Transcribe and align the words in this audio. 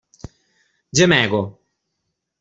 Gemego. 0.97 1.59